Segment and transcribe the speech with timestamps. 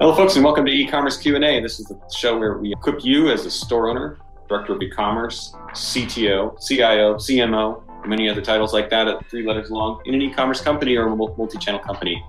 [0.00, 1.60] Hello, folks, and welcome to e-commerce Q&A.
[1.60, 4.16] This is the show where we equip you as a store owner,
[4.48, 10.00] director of e-commerce, CTO, CIO, CMO, many other titles like that at three letters long
[10.06, 12.24] in an e-commerce company or a multi-channel company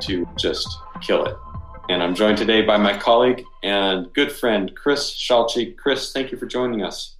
[0.00, 0.66] to just
[1.02, 1.36] kill it.
[1.90, 5.76] And I'm joined today by my colleague and good friend, Chris Shalchi.
[5.76, 7.16] Chris, thank you for joining us.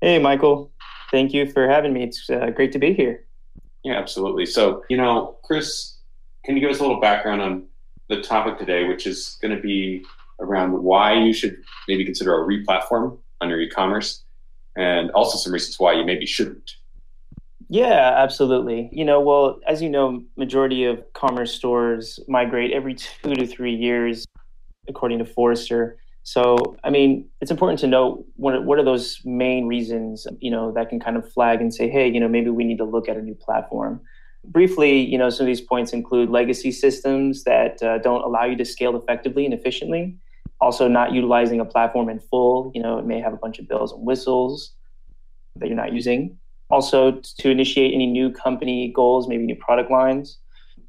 [0.00, 0.72] Hey, Michael.
[1.10, 2.04] Thank you for having me.
[2.04, 3.26] It's uh, great to be here.
[3.84, 4.46] Yeah, absolutely.
[4.46, 5.98] So, you know, Chris,
[6.46, 7.68] can you give us a little background on
[8.08, 10.04] the topic today, which is going to be
[10.40, 11.56] around why you should
[11.88, 14.24] maybe consider a replatform on your e-commerce
[14.76, 16.76] and also some reasons why you maybe shouldn't.
[17.68, 18.90] Yeah, absolutely.
[18.92, 23.74] You know, well, as you know, majority of commerce stores migrate every two to three
[23.74, 24.26] years,
[24.88, 25.98] according to Forrester.
[26.22, 30.70] So, I mean, it's important to know what what are those main reasons, you know,
[30.72, 33.08] that can kind of flag and say, hey, you know, maybe we need to look
[33.08, 34.00] at a new platform.
[34.44, 38.56] Briefly, you know, some of these points include legacy systems that uh, don't allow you
[38.56, 40.16] to scale effectively and efficiently.
[40.60, 42.70] Also, not utilizing a platform in full.
[42.74, 44.72] You know, it may have a bunch of bells and whistles
[45.56, 46.38] that you're not using.
[46.70, 50.38] Also, to initiate any new company goals, maybe new product lines.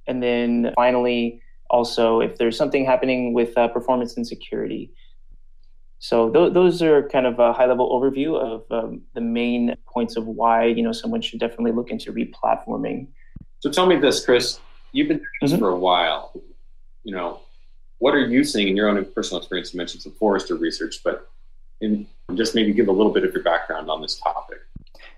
[0.08, 4.92] And then finally, also, if there's something happening with uh, performance and security.
[6.00, 10.28] So th- those are kind of a high-level overview of um, the main points of
[10.28, 13.08] why you know someone should definitely look into replatforming.
[13.64, 14.60] So tell me this, Chris.
[14.92, 15.60] You've been doing this mm-hmm.
[15.62, 16.34] for a while.
[17.06, 17.40] You know,
[18.00, 19.74] what are you seeing in your own personal experience?
[19.74, 21.30] You mentioned some Forrester research, but
[21.80, 22.06] in,
[22.36, 24.58] just maybe give a little bit of your background on this topic.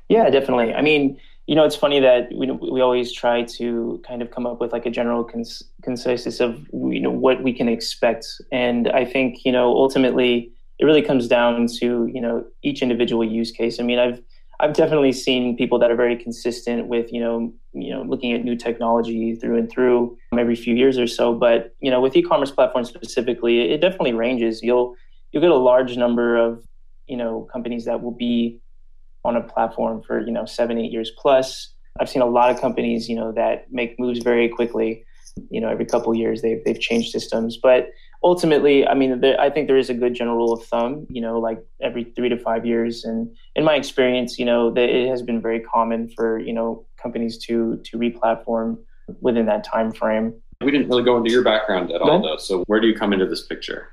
[0.10, 0.76] Yeah, definitely.
[0.76, 4.46] I mean, you know, it's funny that we we always try to kind of come
[4.46, 8.90] up with like a general cons- consensus of you know what we can expect, and
[8.90, 13.50] I think you know ultimately it really comes down to you know each individual use
[13.50, 13.80] case.
[13.80, 14.22] I mean, I've
[14.60, 18.44] I've definitely seen people that are very consistent with you know you know looking at
[18.44, 21.34] new technology through and through every few years or so.
[21.34, 24.62] But you know with e-commerce platforms specifically, it definitely ranges.
[24.64, 24.96] You'll
[25.32, 26.64] you'll get a large number of
[27.08, 28.60] you know companies that will be
[29.24, 31.74] on a platform for you know seven eight years plus.
[32.00, 35.06] I've seen a lot of companies you know that make moves very quickly.
[35.50, 37.90] You know every couple years they've they've changed systems, but
[38.26, 41.22] ultimately, I mean, there, I think there is a good general rule of thumb, you
[41.22, 43.06] know, like every three to five years.
[43.06, 46.86] And in my experience, you know, that it has been very common for, you know,
[47.02, 48.80] companies to, to replatform
[49.22, 50.34] within that time frame.
[50.62, 52.38] We didn't really go into your background at all, though.
[52.38, 53.90] So where do you come into this picture?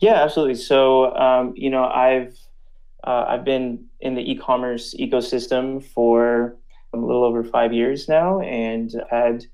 [0.00, 0.54] Yeah, absolutely.
[0.54, 2.34] So, um, you know, I've,
[3.06, 6.56] uh, I've been in the e-commerce ecosystem for
[6.94, 9.44] a little over five years now and had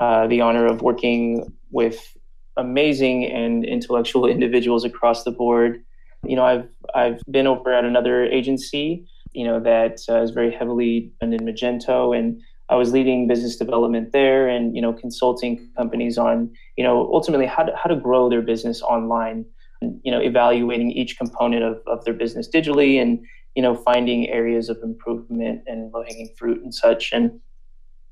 [0.00, 2.16] uh, the honor of working with
[2.56, 5.82] amazing and intellectual individuals across the board.
[6.24, 10.52] You know, I've I've been over at another agency, you know, that uh, is very
[10.52, 16.18] heavily in Magento, and I was leading business development there, and you know, consulting companies
[16.18, 19.44] on, you know, ultimately how to, how to grow their business online.
[19.82, 23.24] And, you know, evaluating each component of, of their business digitally, and
[23.54, 27.12] you know, finding areas of improvement and low hanging fruit and such.
[27.12, 27.40] And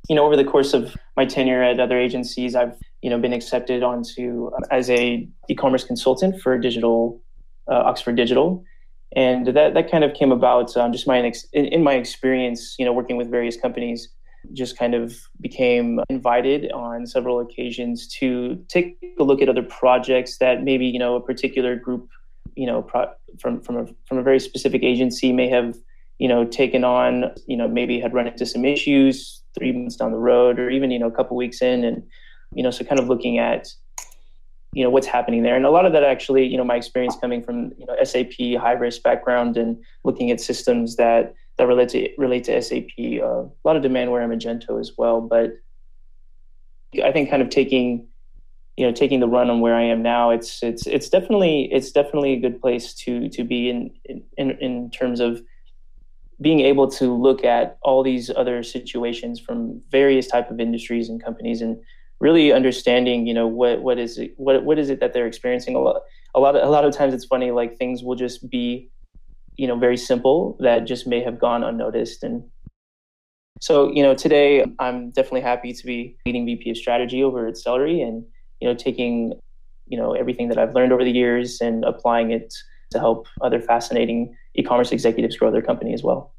[0.09, 3.35] you know, over the course of my tenure at other agencies, I've you know been
[3.35, 7.21] accepted onto uh, as a e-commerce consultant for digital
[7.71, 8.65] uh, Oxford Digital,
[9.15, 11.19] and that that kind of came about um, just my
[11.53, 14.09] in, in my experience, you know, working with various companies.
[14.53, 20.39] Just kind of became invited on several occasions to take a look at other projects
[20.39, 22.09] that maybe you know a particular group,
[22.57, 25.77] you know, pro- from from a from a very specific agency may have
[26.19, 30.11] you know taken on, you know, maybe had run into some issues three months down
[30.11, 32.03] the road or even you know a couple weeks in and
[32.55, 33.69] you know so kind of looking at
[34.73, 35.57] you know what's happening there.
[35.57, 38.31] And a lot of that actually you know my experience coming from you know sap
[38.31, 43.65] Hybris background and looking at systems that that relate to relate to sap uh, a
[43.65, 45.21] lot of demandware and magento as well.
[45.21, 45.55] But
[47.03, 48.07] i think kind of taking
[48.77, 51.91] you know taking the run on where i am now it's it's it's definitely it's
[51.91, 53.91] definitely a good place to to be in
[54.37, 55.43] in in terms of
[56.41, 61.23] being able to look at all these other situations from various type of industries and
[61.23, 61.81] companies and
[62.25, 65.77] really understanding you know what what is it what what is it that they're experiencing
[65.77, 66.01] a lot
[66.35, 68.91] a lot of, a lot of times it's funny like things will just be
[69.57, 72.43] you know very simple that just may have gone unnoticed and
[73.61, 77.55] so you know today i'm definitely happy to be leading vp of strategy over at
[77.55, 78.25] Sellry and
[78.61, 79.35] you know taking
[79.87, 82.53] you know everything that i've learned over the years and applying it
[82.95, 86.34] to help other fascinating e-commerce executives grow their company as well.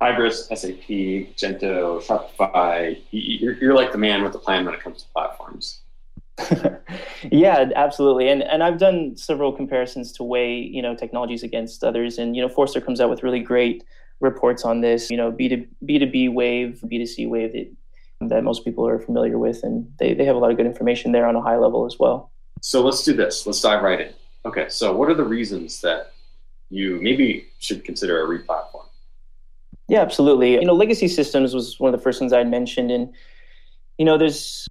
[0.00, 0.88] Hybris, SAP,
[1.36, 5.80] Gento, Shopify, you're, you're like the man with the plan when it comes to platforms.
[7.30, 8.28] yeah, absolutely.
[8.28, 12.18] And and I've done several comparisons to weigh, you know, technologies against others.
[12.18, 13.84] And, you know, Forrester comes out with really great
[14.20, 18.98] reports on this, you know, B2, B2B wave, B2C wave that, that most people are
[18.98, 19.62] familiar with.
[19.62, 21.98] And they, they have a lot of good information there on a high level as
[21.98, 22.30] well.
[22.60, 23.46] So let's do this.
[23.46, 24.12] Let's dive right in.
[24.44, 26.12] Okay, so what are the reasons that
[26.70, 28.86] you maybe should consider a replatform?
[29.88, 30.54] Yeah, absolutely.
[30.54, 33.14] You know, legacy systems was one of the first things I mentioned, and
[33.98, 34.66] you know, there's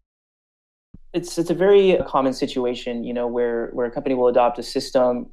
[1.13, 4.63] it's it's a very common situation, you know, where where a company will adopt a
[4.63, 5.27] system,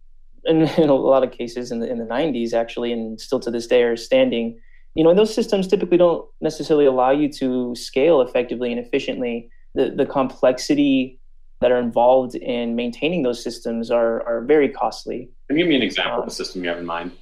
[0.44, 3.50] and in a lot of cases in the in the 90s actually, and still to
[3.50, 4.58] this day are standing.
[4.94, 9.50] You know, and those systems typically don't necessarily allow you to scale effectively and efficiently.
[9.74, 11.18] The the complexity
[11.60, 15.30] that are involved in maintaining those systems are are very costly.
[15.48, 17.12] Can you give me an example um, of a system you have in mind?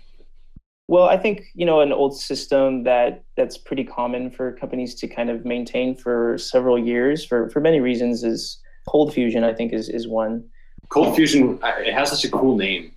[0.90, 5.06] Well, I think you know an old system that that's pretty common for companies to
[5.06, 8.58] kind of maintain for several years for for many reasons is
[8.88, 9.44] Cold Fusion.
[9.44, 10.44] I think is is one.
[10.88, 11.60] Cold Fusion.
[11.62, 12.92] It has such a cool name.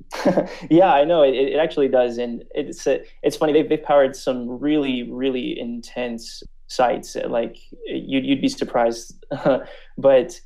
[0.70, 3.52] yeah, I know it, it actually does, and it's a, it's funny.
[3.52, 7.16] They've they've powered some really really intense sites.
[7.16, 9.22] Like you'd you'd be surprised,
[9.98, 10.40] but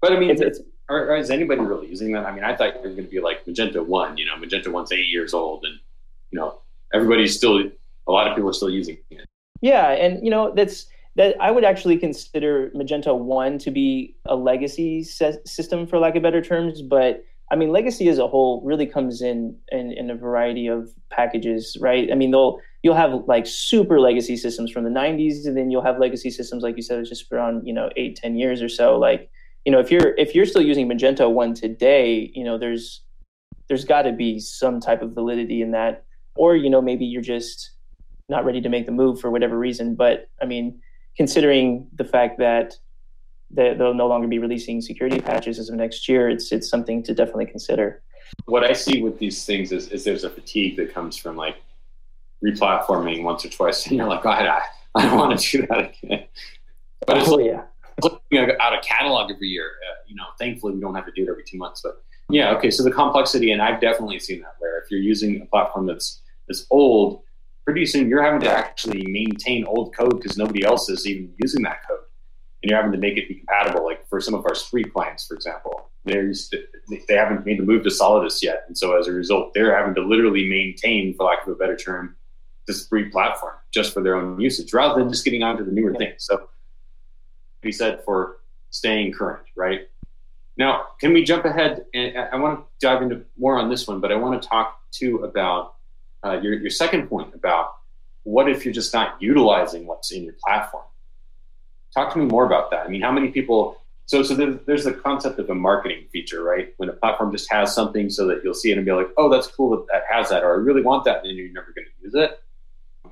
[0.00, 2.26] but I mean, it's, it's, or is anybody really using that?
[2.26, 4.16] I mean, I thought you were going to be like Magento One.
[4.16, 5.78] You know, Magento One's eight years old, and
[6.36, 6.58] you know
[6.92, 7.62] everybody's still
[8.06, 9.26] a lot of people are still using it.
[9.62, 10.86] Yeah, and you know that's
[11.16, 16.14] that I would actually consider Magento One to be a legacy se- system, for lack
[16.14, 16.82] of better terms.
[16.82, 20.90] But I mean, legacy as a whole really comes in, in in a variety of
[21.08, 22.12] packages, right?
[22.12, 25.82] I mean, they'll you'll have like super legacy systems from the 90s, and then you'll
[25.82, 28.68] have legacy systems like you said, it's just around you know eight, ten years or
[28.68, 28.98] so.
[28.98, 29.30] Like
[29.64, 33.02] you know, if you're if you're still using Magento One today, you know, there's
[33.68, 36.05] there's got to be some type of validity in that
[36.36, 37.70] or you know maybe you're just
[38.28, 39.94] not ready to make the move for whatever reason.
[39.94, 40.80] But I mean,
[41.16, 42.76] considering the fact that
[43.50, 47.14] they'll no longer be releasing security patches as of next year, it's it's something to
[47.14, 48.02] definitely consider.
[48.46, 51.56] What I see with these things is, is there's a fatigue that comes from like
[52.44, 54.62] replatforming once or twice, and you're like, God, I,
[54.94, 56.24] I don't want to do that again.
[57.06, 57.62] But it's oh, yeah.
[58.02, 59.64] looking out a catalog every year.
[59.64, 61.82] Uh, you know, thankfully we don't have to do it every two months.
[61.82, 62.70] But yeah, okay.
[62.70, 66.20] So the complexity, and I've definitely seen that where if you're using a platform that's
[66.48, 67.22] is old,
[67.64, 71.62] pretty soon you're having to actually maintain old code because nobody else is even using
[71.62, 71.98] that code.
[72.62, 73.84] And you're having to make it be compatible.
[73.84, 76.50] Like for some of our Spree clients, for example, there's
[76.88, 79.94] they haven't made the move to Solidus yet, and so as a result, they're having
[79.96, 82.16] to literally maintain, for lack of a better term,
[82.66, 85.94] this Spree platform just for their own usage, rather than just getting onto the newer
[85.94, 86.24] things.
[86.24, 86.48] So,
[87.60, 88.38] be said for
[88.70, 89.88] staying current, right?
[90.56, 91.84] Now, can we jump ahead?
[91.92, 94.78] And I want to dive into more on this one, but I want to talk
[94.92, 95.74] too about
[96.24, 97.74] uh, your, your second point about
[98.24, 100.84] what if you're just not utilizing what's in your platform?
[101.94, 102.86] Talk to me more about that.
[102.86, 103.80] I mean, how many people?
[104.06, 106.72] So, so there's, there's the concept of a marketing feature, right?
[106.76, 109.28] When a platform just has something so that you'll see it and be like, oh,
[109.28, 111.86] that's cool that that has that, or I really want that, and you're never going
[111.86, 112.40] to use it.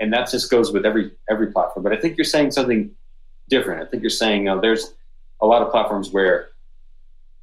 [0.00, 1.84] And that just goes with every every platform.
[1.84, 2.90] But I think you're saying something
[3.48, 3.82] different.
[3.82, 4.94] I think you're saying uh, there's
[5.40, 6.50] a lot of platforms where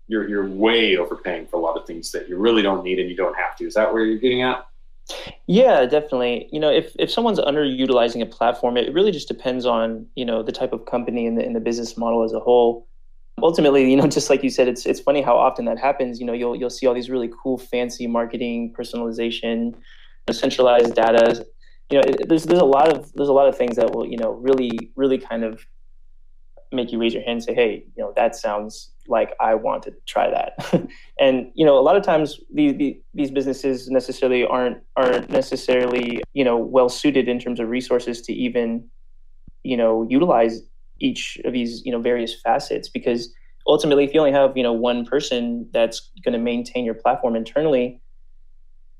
[0.07, 3.09] you're you're way overpaying for a lot of things that you really don't need and
[3.09, 3.65] you don't have to.
[3.65, 4.67] Is that where you're getting at?
[5.47, 6.49] Yeah, definitely.
[6.51, 10.43] You know, if if someone's underutilizing a platform, it really just depends on you know
[10.43, 12.87] the type of company and the, and the business model as a whole.
[13.41, 16.19] Ultimately, you know, just like you said, it's it's funny how often that happens.
[16.19, 19.75] You know, you'll you'll see all these really cool, fancy marketing, personalization,
[20.31, 21.45] centralized data.
[21.91, 24.05] You know, it, there's there's a lot of there's a lot of things that will
[24.07, 25.65] you know really really kind of
[26.71, 29.83] make you raise your hand and say, hey, you know, that sounds like I want
[29.83, 30.87] to try that.
[31.19, 36.44] and, you know, a lot of times these, these businesses necessarily aren't, aren't necessarily, you
[36.44, 38.89] know, well suited in terms of resources to even,
[39.63, 40.61] you know, utilize
[40.99, 43.31] each of these, you know, various facets because
[43.68, 47.35] ultimately if you only have, you know, one person that's going to maintain your platform
[47.35, 48.01] internally,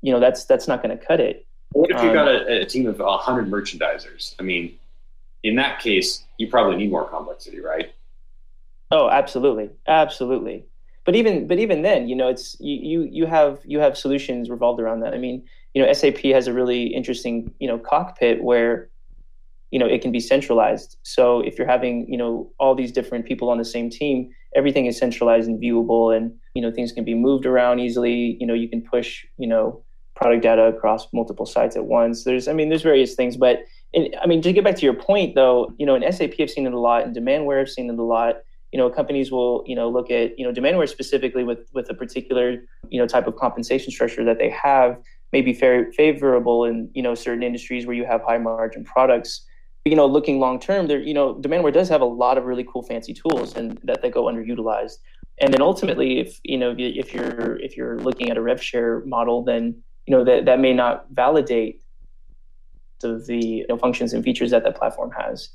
[0.02, 1.46] you know, that's, that's not going to cut it.
[1.72, 4.34] What if you've um, got a, a team of 100 merchandisers?
[4.38, 4.78] I mean,
[5.42, 7.92] in that case, you probably need more complexity, right?
[8.92, 10.66] Oh, absolutely, absolutely.
[11.04, 14.50] But even but even then, you know, it's you you you have you have solutions
[14.50, 15.14] revolved around that.
[15.14, 15.44] I mean,
[15.74, 18.90] you know, SAP has a really interesting you know cockpit where
[19.70, 20.98] you know it can be centralized.
[21.04, 24.86] So if you're having you know all these different people on the same team, everything
[24.86, 28.36] is centralized and viewable, and you know things can be moved around easily.
[28.38, 29.82] You know, you can push you know
[30.14, 32.24] product data across multiple sites at once.
[32.24, 33.64] There's I mean, there's various things, but
[33.96, 36.66] I mean, to get back to your point, though, you know, in SAP, I've seen
[36.66, 38.36] it a lot, in Demandware, I've seen it a lot.
[38.72, 41.94] You know, companies will, you know, look at, you know, Demandware specifically with with a
[41.94, 42.56] particular,
[42.88, 44.96] you know, type of compensation structure that they have
[45.32, 49.46] may be very favorable in, you know, certain industries where you have high margin products.
[49.84, 52.64] You know, looking long term, there, you know, Demandware does have a lot of really
[52.64, 54.94] cool, fancy tools, and that they go underutilized.
[55.40, 59.02] And then ultimately, if you know, if you're if you're looking at a rev share
[59.04, 61.82] model, then you know that that may not validate
[63.04, 65.50] of the you know, functions and features that that platform has.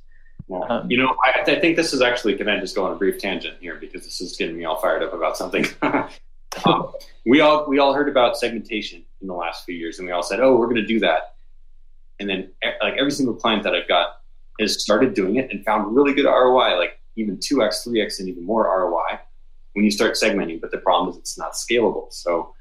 [0.49, 2.35] Um, you know, I, I, think this is actually.
[2.35, 4.79] Can I just go on a brief tangent here because this is getting me all
[4.79, 5.65] fired up about something.
[5.81, 6.93] um,
[7.25, 10.23] we all we all heard about segmentation in the last few years, and we all
[10.23, 11.35] said, "Oh, we're going to do that."
[12.19, 12.51] And then,
[12.81, 14.21] like every single client that I've got
[14.59, 18.19] has started doing it and found really good ROI, like even two x, three x,
[18.21, 19.19] and even more ROI
[19.73, 20.61] when you start segmenting.
[20.61, 22.11] But the problem is it's not scalable.
[22.13, 22.55] So,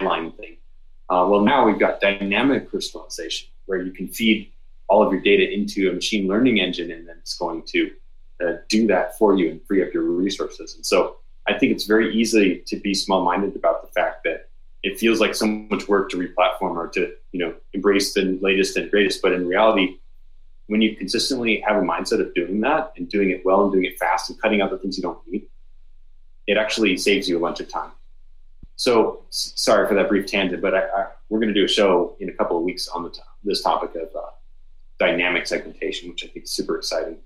[0.00, 0.56] line thing.
[1.10, 4.52] Uh, well, now we've got dynamic personalization where you can feed
[4.88, 7.90] all of your data into a machine learning engine, and then it's going to
[8.44, 10.74] uh, do that for you and free up your resources.
[10.74, 11.16] And so
[11.46, 14.48] I think it's very easy to be small-minded about the fact that
[14.82, 18.76] it feels like so much work to replatform or to you know embrace the latest
[18.76, 19.22] and greatest.
[19.22, 19.98] But in reality,
[20.66, 23.84] when you consistently have a mindset of doing that and doing it well and doing
[23.84, 25.46] it fast and cutting out the things you don't need,
[26.46, 27.90] it actually saves you a bunch of time.
[28.76, 32.16] So sorry for that brief tangent, but I, I, we're going to do a show
[32.20, 34.28] in a couple of weeks on the this topic of uh,
[34.98, 37.18] dynamic segmentation, which I think is super exciting.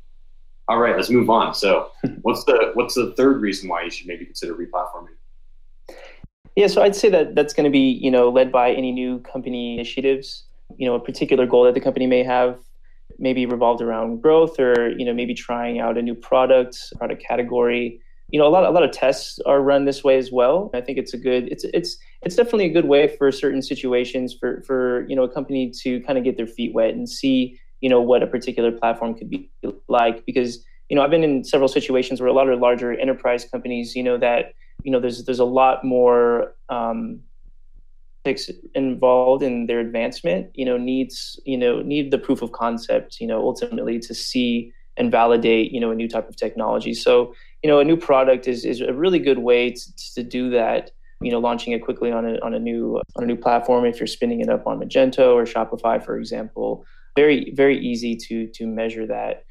[0.69, 1.55] All right, let's move on.
[1.55, 1.91] So,
[2.23, 5.17] what's the what's the third reason why you should maybe consider replatforming?
[6.55, 9.19] Yeah, so I'd say that that's going to be you know led by any new
[9.21, 10.45] company initiatives.
[10.77, 12.59] You know, a particular goal that the company may have,
[13.19, 18.01] maybe revolved around growth, or you know maybe trying out a new product, product category.
[18.31, 20.71] You know, a lot a lot of tests are run this way as well.
[20.75, 24.35] I think it's a good it's it's it's definitely a good way for certain situations
[24.39, 27.59] for for you know a company to kind of get their feet wet and see
[27.83, 29.51] you know what a particular platform could be
[29.89, 33.45] like because you know I've been in several situations where a lot of larger enterprise
[33.45, 37.21] companies you know that you know there's there's a lot more um,
[38.75, 43.27] involved in their advancement you know needs you know need the proof of concept you
[43.27, 47.35] know ultimately to see and validate you know a new type of technology so
[47.65, 50.93] you know a new product is is a really good way to, to do that
[51.21, 53.99] you know launching it quickly on a, on a new on a new platform if
[53.99, 56.85] you're spinning it up on magento or shopify for example
[57.17, 59.45] very very easy to to measure that.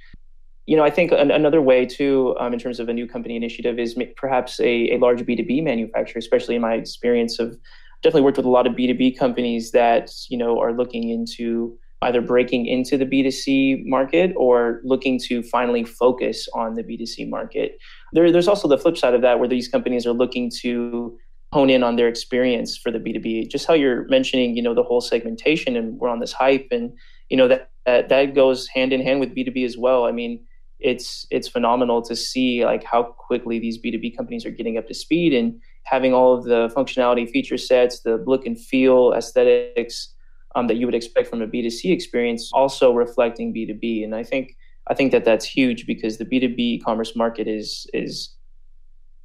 [0.67, 3.35] You know i think an, another way too um, in terms of a new company
[3.35, 7.57] initiative is perhaps a, a large b2b manufacturer especially in my experience of
[8.03, 12.21] definitely worked with a lot of b2b companies that you know are looking into either
[12.21, 17.77] breaking into the b2c market or looking to finally focus on the b2c market.
[18.13, 21.17] There, there's also the flip side of that where these companies are looking to
[21.53, 24.83] hone in on their experience for the b2b just how you're mentioning you know the
[24.83, 26.91] whole segmentation and we're on this hype and
[27.31, 30.05] you know that, that goes hand in hand with b2b as well.
[30.05, 30.45] I mean
[30.79, 34.93] it's it's phenomenal to see like how quickly these b2b companies are getting up to
[34.93, 40.13] speed and having all of the functionality feature sets the look and feel aesthetics
[40.55, 44.57] um, that you would expect from a b2c experience also reflecting b2b and i think
[44.87, 48.35] i think that that's huge because the B2B commerce market is is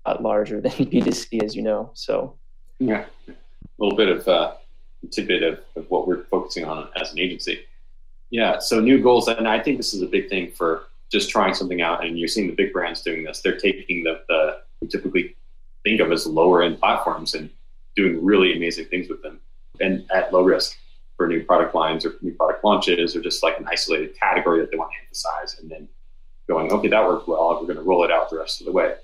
[0.05, 2.37] a larger than b2c as you know so.
[2.79, 3.07] Yeah.
[3.29, 3.33] A
[3.79, 4.53] little bit of uh,
[5.11, 7.61] tidbit of, of what we're focusing on as an agency
[8.31, 11.55] yeah, so new goals, and I think this is a big thing for just trying
[11.55, 12.05] something out.
[12.05, 13.41] And you're seeing the big brands doing this.
[13.41, 15.37] They're taking the, the we typically
[15.85, 17.49] think of as lower end platforms and
[17.95, 19.41] doing really amazing things with them,
[19.81, 20.77] and at low risk
[21.17, 24.71] for new product lines or new product launches, or just like an isolated category that
[24.71, 25.89] they want to emphasize, and then
[26.49, 27.59] going, okay, that worked well.
[27.61, 28.95] We're going to roll it out the rest of the way.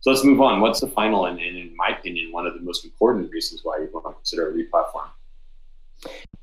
[0.00, 0.60] So let's move on.
[0.60, 3.78] What's the final and, and in my opinion, one of the most important reasons why
[3.78, 5.08] you want to consider a replatform?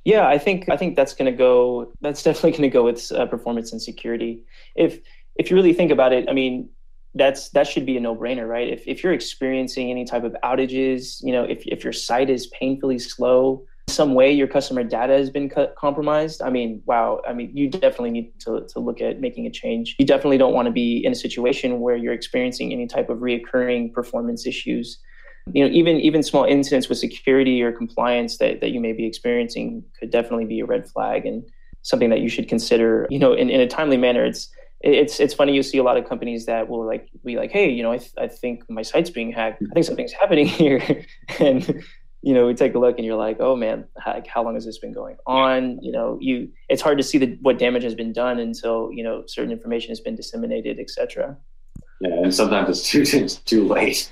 [0.06, 1.92] Yeah, I think I think that's going to go.
[2.00, 4.44] That's definitely going to go with uh, performance and security.
[4.76, 5.00] If
[5.36, 6.70] if you really think about it, I mean,
[7.16, 8.70] that's that should be a no brainer, right?
[8.70, 12.46] If if you're experiencing any type of outages, you know, if if your site is
[12.48, 16.42] painfully slow, some way your customer data has been compromised.
[16.44, 17.22] I mean, wow.
[17.28, 19.96] I mean, you definitely need to to look at making a change.
[19.98, 23.20] You definitely don't want to be in a situation where you're experiencing any type of
[23.20, 25.00] reoccurring performance issues
[25.54, 29.06] you know even even small incidents with security or compliance that, that you may be
[29.06, 31.44] experiencing could definitely be a red flag and
[31.84, 34.26] something that you should consider you know in, in a timely manner.
[34.26, 34.50] It's
[34.82, 37.70] it's it's funny you see a lot of companies that will like be like hey
[37.70, 39.64] you know i, th- I think my site's being hacked.
[39.72, 41.06] I think something's happening here.
[41.40, 41.84] And
[42.22, 44.66] you know we take a look and you're like oh man how, how long has
[44.66, 45.80] this been going on?
[45.82, 49.04] You know you it's hard to see the, what damage has been done until you
[49.04, 51.38] know certain information has been disseminated etc
[52.02, 54.12] yeah and sometimes it's too it's too late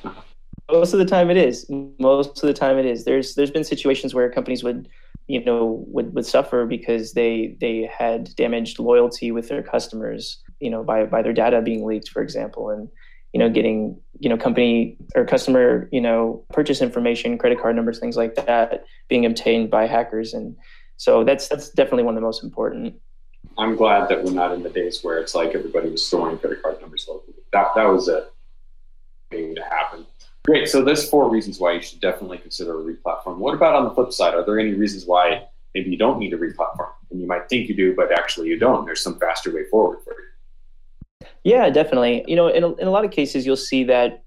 [0.71, 1.65] most of the time it is.
[1.99, 3.05] Most of the time it is.
[3.05, 4.89] There's there's been situations where companies would
[5.27, 10.69] you know would, would suffer because they they had damaged loyalty with their customers you
[10.69, 12.89] know by by their data being leaked for example and
[13.31, 17.99] you know getting you know company or customer you know purchase information credit card numbers
[17.99, 20.33] things like that being obtained by hackers.
[20.33, 20.55] And
[20.97, 22.95] so that's that's definitely one of the most important.
[23.57, 26.63] I'm glad that we're not in the days where it's like everybody was storing credit
[26.63, 27.35] card numbers locally.
[27.51, 28.27] That that was a
[29.29, 30.05] thing to happen
[30.45, 30.67] Great.
[30.67, 33.37] So there's four reasons why you should definitely consider a replatform.
[33.37, 34.33] What about on the flip side?
[34.33, 36.89] Are there any reasons why maybe you don't need a replatform?
[37.11, 38.85] And you might think you do, but actually you don't.
[38.85, 41.27] There's some faster way forward for you.
[41.45, 42.25] Yeah, definitely.
[42.27, 44.23] You know, in a, in a lot of cases, you'll see that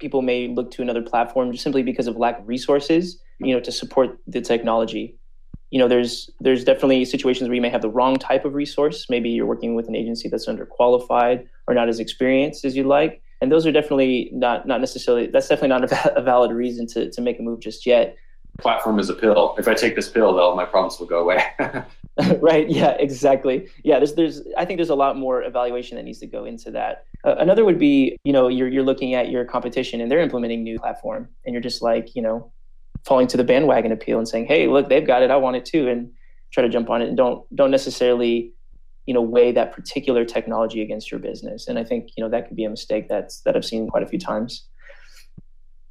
[0.00, 3.60] people may look to another platform just simply because of lack of resources, you know,
[3.60, 5.16] to support the technology.
[5.70, 9.06] You know, there's there's definitely situations where you may have the wrong type of resource.
[9.08, 13.22] Maybe you're working with an agency that's underqualified or not as experienced as you'd like,
[13.40, 17.10] and those are definitely not not necessarily that's definitely not a, a valid reason to
[17.10, 18.16] to make a move just yet.
[18.60, 19.56] Platform is a pill.
[19.58, 21.44] If I take this pill, all my problems will go away.
[22.40, 26.20] right yeah exactly yeah there's there's i think there's a lot more evaluation that needs
[26.20, 29.44] to go into that uh, another would be you know you're you're looking at your
[29.44, 32.52] competition and they're implementing new platform and you're just like you know
[33.04, 35.64] falling to the bandwagon appeal and saying hey look they've got it i want it
[35.64, 36.08] too and
[36.52, 38.52] try to jump on it and don't don't necessarily
[39.06, 41.68] you know weigh that particular technology against your business.
[41.68, 44.02] And i think you know that could be a mistake that's that i've seen quite
[44.02, 44.66] a few times.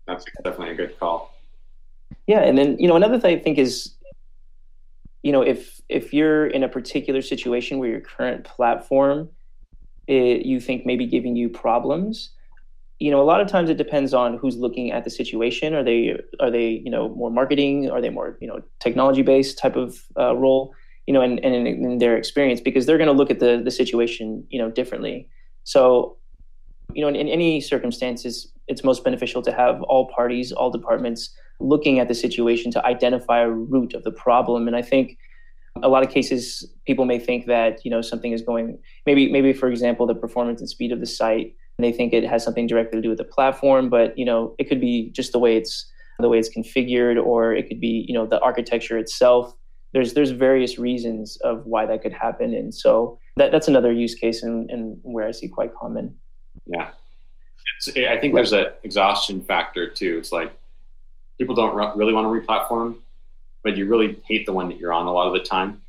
[0.08, 1.34] That's definitely a good call.
[2.28, 3.96] Yeah and then you know another thing i think is
[5.22, 9.30] you know if if you're in a particular situation where your current platform
[10.08, 12.32] it, you think maybe giving you problems
[13.04, 15.74] you know a lot of times it depends on who's looking at the situation.
[15.74, 17.90] Are they are they you know more marketing?
[17.90, 20.74] Are they more you know technology based type of uh, role
[21.08, 23.62] you know and, and in, in their experience because they're going to look at the
[23.64, 25.28] the situation you know differently
[25.64, 26.18] so
[26.94, 31.36] you know in, in any circumstances it's most beneficial to have all parties all departments
[31.64, 34.68] looking at the situation to identify a root of the problem.
[34.68, 35.18] And I think
[35.82, 39.54] a lot of cases people may think that you know something is going maybe maybe
[39.54, 42.68] for example the performance and speed of the site and they think it has something
[42.68, 45.58] directly to do with the platform but you know it could be just the way
[45.58, 49.56] it's the way it's configured or it could be you know the architecture itself
[49.94, 54.16] there's there's various reasons of why that could happen and so that, that's another use
[54.16, 56.14] case and, and where i see quite common
[56.66, 56.90] yeah
[57.78, 60.54] it's, i think there's an exhaustion factor too it's like
[61.38, 62.96] people don't really want to replatform,
[63.64, 65.82] but you really hate the one that you're on a lot of the time.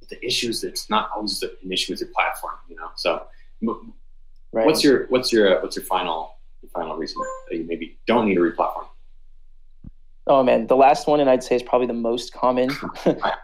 [0.00, 2.90] But the issue is that it's not always an issue with your platform, you know.
[2.96, 3.26] So,
[3.62, 4.66] right.
[4.66, 6.34] what's your what's your uh, what's your final
[6.72, 8.86] final reason that you maybe don't need a replatform?
[10.26, 12.70] Oh man, the last one, and I'd say is probably the most common,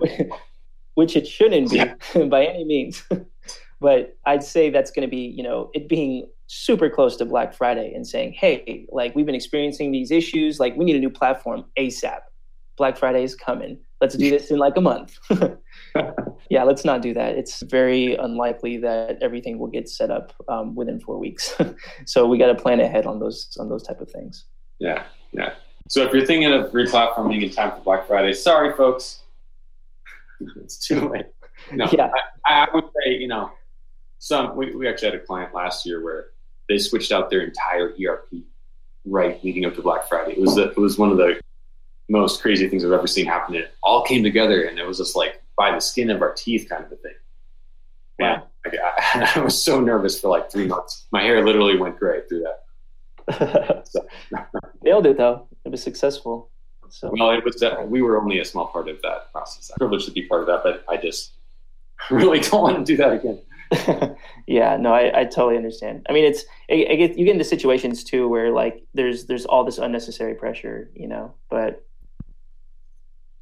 [0.94, 1.94] which it shouldn't be yeah.
[2.28, 3.04] by any means.
[3.80, 7.54] but I'd say that's going to be, you know, it being super close to Black
[7.54, 11.10] Friday and saying, hey, like we've been experiencing these issues, like we need a new
[11.10, 12.20] platform ASAP.
[12.76, 13.78] Black Friday is coming.
[14.00, 15.18] Let's do this in like a month.
[16.50, 17.36] yeah, let's not do that.
[17.36, 21.54] It's very unlikely that everything will get set up um, within four weeks.
[22.06, 24.46] so we got to plan ahead on those on those type of things.
[24.80, 25.52] Yeah, yeah.
[25.92, 29.20] So if you're thinking of replatforming in time for Black Friday, sorry, folks,
[30.56, 31.26] it's too late.
[31.70, 32.08] No, yeah.
[32.46, 33.50] I, I would say you know
[34.18, 36.28] some we, we actually had a client last year where
[36.66, 38.32] they switched out their entire ERP
[39.04, 40.32] right leading up to Black Friday.
[40.32, 41.38] It was the, it was one of the
[42.08, 43.54] most crazy things I've ever seen happen.
[43.54, 46.70] It all came together, and it was just like by the skin of our teeth
[46.70, 47.12] kind of a thing.
[48.18, 51.04] Man, I, I, was so nervous for like three months.
[51.12, 52.61] My hair literally went gray through that.
[54.82, 55.48] Nailed it though.
[55.64, 56.50] It was successful.
[56.90, 57.10] So.
[57.18, 59.70] Well, it was that we were only a small part of that process.
[59.70, 61.32] I'm privileged to be part of that, but I just
[62.10, 63.40] really don't want to do that again.
[64.46, 66.06] yeah, no, I, I totally understand.
[66.08, 69.46] I mean, it's it, it get, you get into situations too where like there's there's
[69.46, 71.34] all this unnecessary pressure, you know.
[71.48, 71.84] But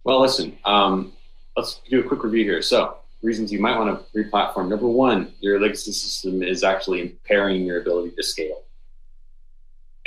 [0.04, 1.12] well, listen, um,
[1.56, 2.62] let's do a quick review here.
[2.62, 4.68] So, reasons you might want to replatform.
[4.68, 8.62] Number one, your legacy system is actually impairing your ability to scale,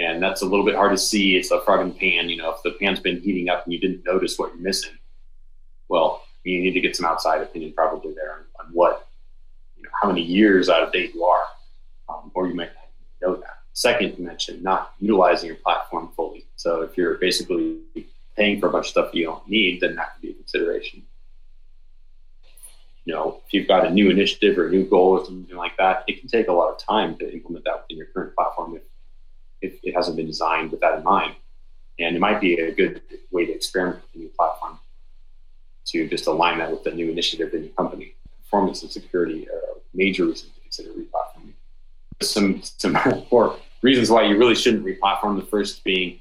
[0.04, 1.36] and that's a little bit hard to see.
[1.36, 2.30] It's a frog in the pan.
[2.30, 4.98] You know, if the pan's been heating up and you didn't notice what you're missing,
[5.88, 9.08] well, you need to get some outside opinion probably there on, on what
[9.78, 11.44] you know, how many years out of date you are,
[12.10, 12.72] um, or you might
[13.22, 13.60] know that.
[13.74, 16.46] Second, you mentioned not utilizing your platform fully.
[16.56, 17.80] So if you're basically
[18.36, 21.04] paying for a bunch of stuff you don't need, then that could be a consideration.
[23.06, 25.76] You know, if you've got a new initiative or a new goal or something like
[25.78, 28.76] that, it can take a lot of time to implement that within your current platform
[28.76, 28.82] if,
[29.64, 31.36] if it hasn't been designed with that in mind.
[32.00, 34.80] And it might be a good way to experiment with a new platform
[35.86, 38.16] to just align that with the new initiative in your company.
[38.44, 39.62] Performance and security are
[39.94, 41.54] major reason to consider replatforming.
[42.22, 42.98] Some some
[43.32, 45.40] more reasons why you really shouldn't replatform.
[45.40, 46.20] The first being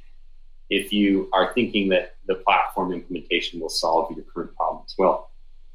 [0.70, 4.94] if you are thinking that the platform implementation will solve your current problems.
[4.98, 5.30] Well,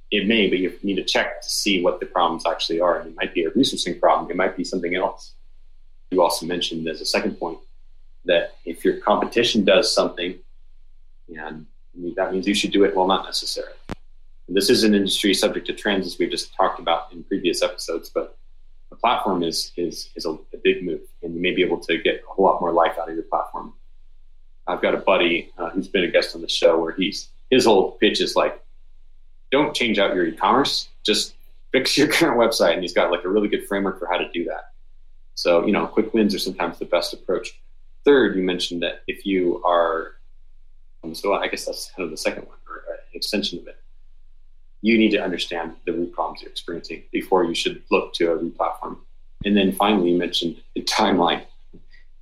[0.10, 3.02] it may, but you need to check to see what the problems actually are.
[3.02, 4.32] It might be a resourcing problem.
[4.32, 5.34] It might be something else.
[6.12, 7.60] You also mentioned as a second point
[8.26, 10.36] that if your competition does something,
[11.30, 11.66] and
[12.16, 12.96] that means you should do it.
[12.96, 13.74] Well, not necessarily.
[14.50, 18.10] This is an industry subject to trends, as we've just talked about in previous episodes,
[18.10, 18.38] but
[18.90, 21.98] the platform is is is a, a, big move, and you may be able to
[21.98, 23.74] get a whole lot more life out of your platform.
[24.66, 27.66] I've got a buddy uh, who's been a guest on the show where he's his
[27.66, 28.62] whole pitch is like,
[29.52, 31.36] don't change out your e-commerce, just
[31.72, 34.30] fix your current website, and he's got like a really good framework for how to
[34.32, 34.72] do that.
[35.38, 37.62] So, you know, quick wins are sometimes the best approach.
[38.04, 40.14] Third, you mentioned that if you are,
[41.04, 43.78] um, so I guess that's kind of the second one or an extension of it.
[44.82, 48.38] You need to understand the root problems you're experiencing before you should look to a
[48.38, 48.98] replatform.
[49.46, 51.46] And then finally, you mentioned the timeline.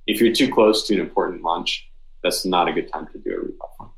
[0.06, 1.88] If you're too close to an important launch,
[2.22, 3.90] that's not a good time to do a replatform.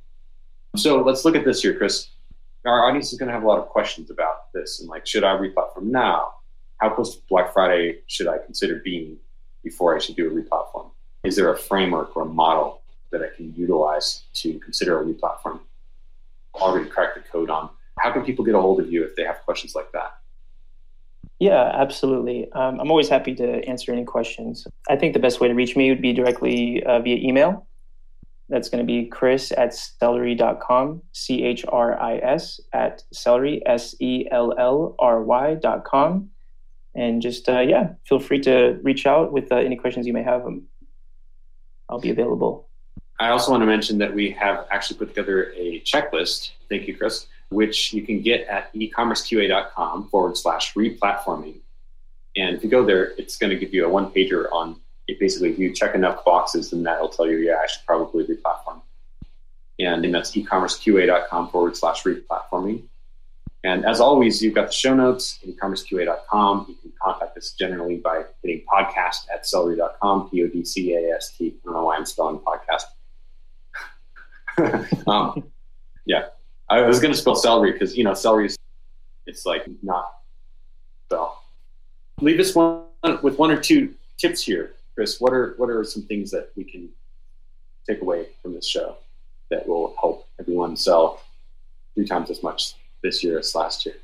[0.77, 2.11] So let's look at this here, Chris.
[2.65, 5.25] Our audience is going to have a lot of questions about this and like, should
[5.25, 6.35] I replatform now?
[6.79, 9.19] How close to Black Friday should I consider being
[9.63, 10.91] before I should do a replatform?
[11.25, 15.61] Is there a framework or a model that I can utilize to consider a replatform?
[16.55, 17.71] Already cracked the code on.
[17.99, 20.19] How can people get a hold of you if they have questions like that?
[21.41, 22.51] Yeah, absolutely.
[22.53, 24.67] Um, I'm always happy to answer any questions.
[24.89, 27.67] I think the best way to reach me would be directly uh, via email.
[28.49, 33.95] That's going to be chris at sellry.com, C H R I S at sellry, S
[34.01, 36.31] E L L R Y.com.
[36.99, 40.25] And just, uh, yeah, feel free to reach out with uh, any questions you may
[40.25, 40.45] have.
[40.45, 40.65] Um,
[41.89, 42.69] I'll be available.
[43.21, 46.51] I also want to mention that we have actually put together a checklist.
[46.69, 51.59] Thank you, Chris, which you can get at ecommerceqa.com forward slash replatforming.
[52.37, 55.19] And if you go there, it's going to give you a one pager on it
[55.19, 58.83] basically, if you check enough boxes, then that'll tell you, yeah, I should probably replatform.
[59.79, 62.83] And that's ecommerceqa.com forward slash replatforming.
[63.65, 66.67] And as always, you've got the show notes at ecommerceqa.com.
[66.69, 71.17] You can contact us generally by hitting podcast at sellry.com, P O D C A
[71.17, 71.49] S T.
[71.49, 72.85] I don't know why I'm spelling podcast.
[75.07, 75.45] um,
[76.07, 76.27] yeah,
[76.69, 78.57] I was going to spell celery because, you know, celery is,
[79.27, 80.15] it's like not
[81.07, 81.43] spell.
[82.21, 82.85] Leave us one
[83.23, 86.65] with one or two tips here Chris, what are what are some things that we
[86.65, 86.89] can
[87.87, 88.97] take away from this show
[89.49, 91.23] that will help everyone sell
[91.95, 93.97] three times as much this year as last year?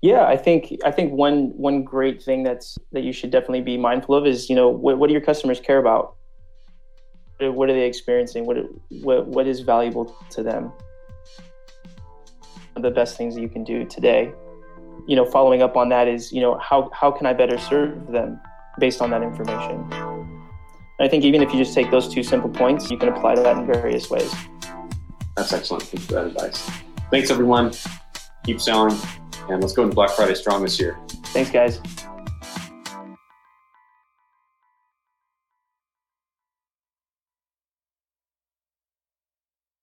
[0.00, 3.76] Yeah, I think I think one one great thing that's that you should definitely be
[3.76, 6.14] mindful of is you know what, what do your customers care about?
[7.40, 8.46] What are they experiencing?
[8.46, 8.58] What
[9.02, 10.72] what what is valuable to them?
[12.76, 14.32] The best things that you can do today.
[15.06, 18.12] You know, following up on that is you know how how can I better serve
[18.12, 18.40] them?
[18.78, 19.86] based on that information.
[19.92, 23.34] And I think even if you just take those two simple points, you can apply
[23.34, 24.32] to that in various ways.
[25.36, 25.84] That's excellent.
[25.84, 26.68] Thanks for that advice.
[27.10, 27.72] Thanks, everyone.
[28.44, 28.96] Keep selling,
[29.48, 30.98] and let's go into Black Friday strong this year.
[31.26, 31.80] Thanks, guys.